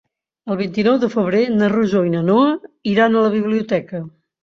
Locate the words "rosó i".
1.75-2.17